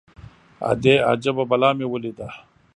[0.69, 0.95] _ادې!
[1.11, 2.27] اجبه بلا مې وليده.